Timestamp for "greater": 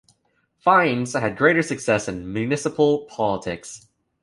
1.37-1.61